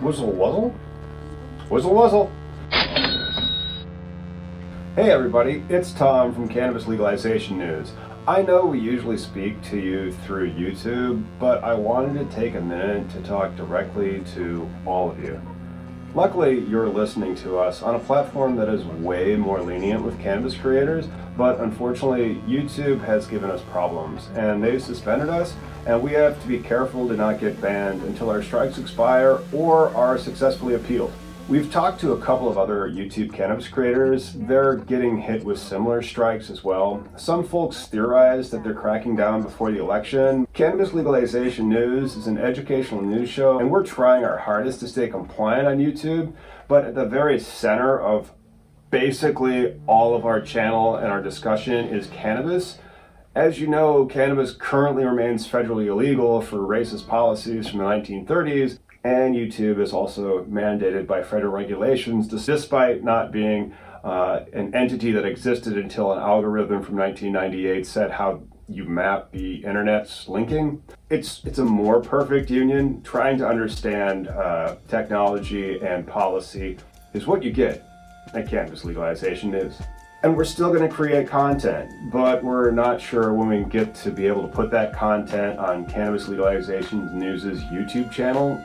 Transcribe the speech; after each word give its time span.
Whizzle 0.00 0.32
wuzzle? 0.32 0.74
Whizzle 1.68 1.94
wuzzle! 1.94 2.30
Hey 4.96 5.10
everybody, 5.10 5.62
it's 5.68 5.92
Tom 5.92 6.34
from 6.34 6.48
Cannabis 6.48 6.88
Legalization 6.88 7.58
News. 7.58 7.92
I 8.26 8.42
know 8.42 8.66
we 8.66 8.80
usually 8.80 9.16
speak 9.16 9.62
to 9.70 9.78
you 9.78 10.12
through 10.12 10.50
YouTube, 10.52 11.24
but 11.38 11.62
I 11.62 11.74
wanted 11.74 12.28
to 12.28 12.36
take 12.36 12.56
a 12.56 12.60
minute 12.60 13.08
to 13.10 13.20
talk 13.22 13.54
directly 13.54 14.24
to 14.34 14.68
all 14.84 15.10
of 15.10 15.22
you. 15.22 15.40
Luckily, 16.14 16.60
you're 16.60 16.88
listening 16.88 17.34
to 17.36 17.58
us 17.58 17.82
on 17.82 17.96
a 17.96 17.98
platform 17.98 18.54
that 18.54 18.68
is 18.68 18.84
way 18.84 19.34
more 19.34 19.60
lenient 19.60 20.04
with 20.04 20.20
cannabis 20.20 20.56
creators, 20.56 21.08
but 21.36 21.58
unfortunately, 21.58 22.36
YouTube 22.46 23.04
has 23.04 23.26
given 23.26 23.50
us 23.50 23.60
problems 23.72 24.28
and 24.36 24.62
they've 24.62 24.80
suspended 24.80 25.28
us, 25.28 25.56
and 25.86 26.00
we 26.00 26.12
have 26.12 26.40
to 26.40 26.46
be 26.46 26.60
careful 26.60 27.08
to 27.08 27.16
not 27.16 27.40
get 27.40 27.60
banned 27.60 28.00
until 28.02 28.30
our 28.30 28.44
strikes 28.44 28.78
expire 28.78 29.40
or 29.52 29.88
are 29.96 30.16
successfully 30.16 30.74
appealed. 30.74 31.12
We've 31.46 31.70
talked 31.70 32.00
to 32.00 32.12
a 32.12 32.20
couple 32.20 32.48
of 32.48 32.56
other 32.56 32.88
YouTube 32.88 33.34
cannabis 33.34 33.68
creators. 33.68 34.32
They're 34.32 34.76
getting 34.76 35.18
hit 35.18 35.44
with 35.44 35.58
similar 35.58 36.00
strikes 36.00 36.48
as 36.48 36.64
well. 36.64 37.06
Some 37.16 37.44
folks 37.44 37.86
theorize 37.86 38.50
that 38.50 38.64
they're 38.64 38.72
cracking 38.72 39.14
down 39.14 39.42
before 39.42 39.70
the 39.70 39.78
election. 39.78 40.48
Cannabis 40.54 40.94
Legalization 40.94 41.68
News 41.68 42.16
is 42.16 42.26
an 42.26 42.38
educational 42.38 43.02
news 43.02 43.28
show, 43.28 43.58
and 43.58 43.70
we're 43.70 43.84
trying 43.84 44.24
our 44.24 44.38
hardest 44.38 44.80
to 44.80 44.88
stay 44.88 45.06
compliant 45.06 45.68
on 45.68 45.76
YouTube. 45.76 46.32
But 46.66 46.86
at 46.86 46.94
the 46.94 47.04
very 47.04 47.38
center 47.38 48.00
of 48.00 48.32
basically 48.90 49.78
all 49.86 50.16
of 50.16 50.24
our 50.24 50.40
channel 50.40 50.96
and 50.96 51.08
our 51.08 51.22
discussion 51.22 51.88
is 51.88 52.06
cannabis. 52.06 52.78
As 53.34 53.60
you 53.60 53.66
know, 53.66 54.06
cannabis 54.06 54.54
currently 54.54 55.04
remains 55.04 55.46
federally 55.46 55.88
illegal 55.88 56.40
for 56.40 56.58
racist 56.60 57.06
policies 57.06 57.68
from 57.68 57.80
the 57.80 57.84
1930s, 57.84 58.78
and 59.04 59.34
YouTube 59.34 59.80
is 59.80 59.92
also 59.92 60.44
mandated 60.44 61.06
by 61.06 61.22
federal 61.22 61.52
regulations, 61.52 62.26
despite 62.26 63.04
not 63.04 63.30
being 63.30 63.74
uh, 64.02 64.40
an 64.54 64.74
entity 64.74 65.12
that 65.12 65.26
existed 65.26 65.76
until 65.76 66.12
an 66.12 66.18
algorithm 66.18 66.82
from 66.82 66.96
1998 66.96 67.86
said 67.86 68.10
how 68.10 68.42
you 68.66 68.84
map 68.84 69.30
the 69.30 69.56
internet's 69.56 70.26
linking. 70.26 70.82
It's 71.10 71.42
it's 71.44 71.58
a 71.58 71.64
more 71.64 72.00
perfect 72.00 72.50
union. 72.50 73.02
Trying 73.02 73.36
to 73.38 73.48
understand 73.48 74.28
uh, 74.28 74.76
technology 74.88 75.80
and 75.80 76.06
policy 76.06 76.78
is 77.12 77.26
what 77.26 77.42
you 77.42 77.52
get 77.52 77.86
at 78.32 78.48
Cannabis 78.48 78.84
Legalization 78.84 79.50
News. 79.50 79.80
And 80.22 80.34
we're 80.34 80.44
still 80.44 80.72
going 80.72 80.88
to 80.88 80.94
create 80.94 81.28
content, 81.28 81.90
but 82.10 82.42
we're 82.42 82.70
not 82.70 82.98
sure 82.98 83.34
when 83.34 83.48
we 83.48 83.68
get 83.68 83.94
to 83.96 84.10
be 84.10 84.26
able 84.26 84.40
to 84.40 84.48
put 84.48 84.70
that 84.70 84.94
content 84.94 85.58
on 85.58 85.84
Cannabis 85.84 86.28
Legalization 86.28 87.18
News's 87.18 87.60
YouTube 87.64 88.10
channel 88.10 88.58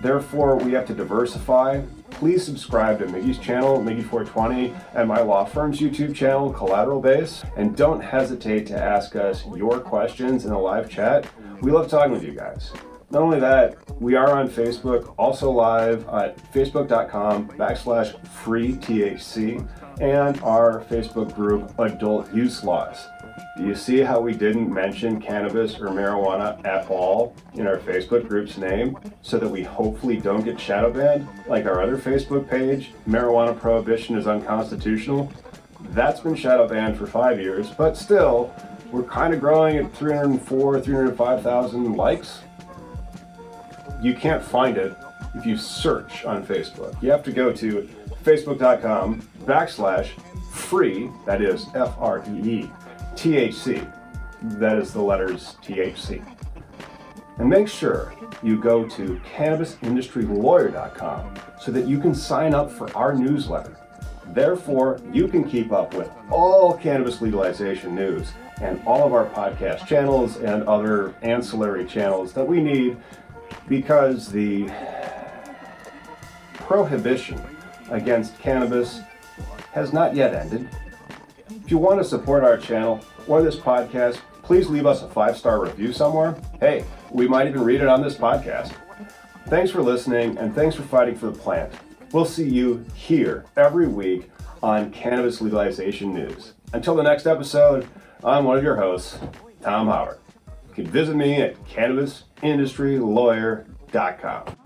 Therefore, 0.00 0.56
we 0.56 0.72
have 0.72 0.86
to 0.86 0.94
diversify. 0.94 1.82
Please 2.10 2.44
subscribe 2.44 2.98
to 3.00 3.06
Miggy's 3.06 3.38
channel, 3.38 3.78
Miggy420, 3.78 4.94
and 4.94 5.08
my 5.08 5.20
law 5.20 5.44
firm's 5.44 5.80
YouTube 5.80 6.14
channel, 6.14 6.52
Collateral 6.52 7.00
Base. 7.00 7.42
And 7.56 7.76
don't 7.76 8.00
hesitate 8.00 8.66
to 8.68 8.78
ask 8.80 9.16
us 9.16 9.44
your 9.56 9.80
questions 9.80 10.44
in 10.44 10.50
the 10.50 10.58
live 10.58 10.88
chat. 10.88 11.26
We 11.60 11.70
love 11.70 11.88
talking 11.88 12.12
with 12.12 12.22
you 12.22 12.32
guys. 12.32 12.72
Not 13.10 13.22
only 13.22 13.40
that, 13.40 13.78
we 14.02 14.16
are 14.16 14.32
on 14.32 14.50
Facebook, 14.50 15.14
also 15.16 15.50
live 15.50 16.06
at 16.08 16.36
facebook.com 16.52 17.48
backslash 17.48 18.22
free 18.28 18.74
THC 18.74 19.66
and 19.98 20.38
our 20.42 20.84
Facebook 20.90 21.34
group, 21.34 21.72
Adult 21.78 22.32
Use 22.34 22.62
Laws. 22.62 23.08
Do 23.56 23.64
you 23.64 23.74
see 23.74 24.00
how 24.00 24.20
we 24.20 24.34
didn't 24.34 24.72
mention 24.72 25.22
cannabis 25.22 25.80
or 25.80 25.86
marijuana 25.86 26.62
at 26.66 26.90
all 26.90 27.34
in 27.54 27.66
our 27.66 27.78
Facebook 27.78 28.28
group's 28.28 28.58
name 28.58 28.98
so 29.22 29.38
that 29.38 29.48
we 29.48 29.62
hopefully 29.62 30.18
don't 30.18 30.44
get 30.44 30.60
shadow 30.60 30.92
banned? 30.92 31.26
Like 31.46 31.64
our 31.64 31.82
other 31.82 31.96
Facebook 31.96 32.46
page, 32.46 32.92
Marijuana 33.08 33.58
Prohibition 33.58 34.18
is 34.18 34.26
Unconstitutional. 34.26 35.32
That's 35.92 36.20
been 36.20 36.34
shadow 36.34 36.68
banned 36.68 36.98
for 36.98 37.06
five 37.06 37.40
years, 37.40 37.70
but 37.70 37.96
still, 37.96 38.54
we're 38.92 39.02
kind 39.02 39.32
of 39.32 39.40
growing 39.40 39.78
at 39.78 39.92
304, 39.94 40.80
305,000 40.80 41.94
likes. 41.94 42.42
You 44.00 44.14
can't 44.14 44.42
find 44.42 44.76
it 44.76 44.96
if 45.34 45.44
you 45.44 45.56
search 45.56 46.24
on 46.24 46.44
Facebook. 46.44 47.00
You 47.02 47.10
have 47.10 47.22
to 47.24 47.32
go 47.32 47.52
to 47.52 47.88
facebook.com 48.24 49.22
backslash 49.44 50.10
free, 50.52 51.10
that 51.26 51.40
is 51.42 51.66
F 51.74 51.94
R 51.98 52.22
E 52.28 52.50
E, 52.50 52.70
THC. 53.14 53.92
That 54.42 54.78
is 54.78 54.92
the 54.92 55.02
letters 55.02 55.56
THC. 55.62 56.22
And 57.38 57.48
make 57.48 57.68
sure 57.68 58.14
you 58.42 58.60
go 58.60 58.84
to 58.88 59.20
cannabisindustrylawyer.com 59.36 61.34
so 61.60 61.72
that 61.72 61.86
you 61.86 61.98
can 62.00 62.14
sign 62.14 62.54
up 62.54 62.70
for 62.70 62.94
our 62.96 63.12
newsletter. 63.14 63.76
Therefore, 64.28 65.00
you 65.12 65.26
can 65.28 65.48
keep 65.48 65.72
up 65.72 65.94
with 65.94 66.10
all 66.30 66.76
cannabis 66.76 67.20
legalization 67.22 67.94
news 67.94 68.32
and 68.60 68.82
all 68.86 69.06
of 69.06 69.12
our 69.12 69.26
podcast 69.26 69.86
channels 69.86 70.36
and 70.36 70.64
other 70.64 71.14
ancillary 71.22 71.86
channels 71.86 72.32
that 72.32 72.46
we 72.46 72.60
need 72.60 72.96
because 73.68 74.30
the 74.30 74.70
prohibition 76.54 77.40
against 77.90 78.38
cannabis 78.38 79.00
has 79.72 79.92
not 79.92 80.14
yet 80.14 80.34
ended. 80.34 80.68
If 81.50 81.70
you 81.70 81.78
want 81.78 82.00
to 82.00 82.04
support 82.04 82.44
our 82.44 82.56
channel 82.56 83.00
or 83.26 83.42
this 83.42 83.56
podcast, 83.56 84.18
please 84.42 84.68
leave 84.68 84.86
us 84.86 85.02
a 85.02 85.08
five 85.08 85.36
star 85.36 85.62
review 85.62 85.92
somewhere. 85.92 86.36
Hey, 86.60 86.84
we 87.10 87.28
might 87.28 87.46
even 87.46 87.62
read 87.62 87.80
it 87.80 87.88
on 87.88 88.02
this 88.02 88.14
podcast. 88.14 88.72
Thanks 89.48 89.70
for 89.70 89.82
listening 89.82 90.36
and 90.38 90.54
thanks 90.54 90.76
for 90.76 90.82
fighting 90.82 91.14
for 91.14 91.26
the 91.26 91.38
plant. 91.38 91.72
We'll 92.12 92.24
see 92.24 92.48
you 92.48 92.84
here 92.94 93.44
every 93.56 93.88
week 93.88 94.30
on 94.62 94.90
Cannabis 94.90 95.40
Legalization 95.40 96.12
News. 96.12 96.54
Until 96.72 96.94
the 96.94 97.02
next 97.02 97.26
episode, 97.26 97.86
I'm 98.24 98.44
one 98.44 98.56
of 98.58 98.64
your 98.64 98.76
hosts, 98.76 99.18
Tom 99.62 99.86
Howard. 99.88 100.18
You 100.78 100.84
can 100.84 100.92
visit 100.92 101.16
me 101.16 101.42
at 101.42 101.56
cannabisindustrylawyer.com. 101.64 104.57